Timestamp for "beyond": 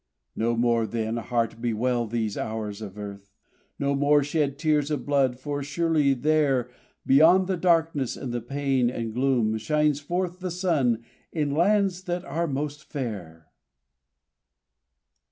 7.05-7.45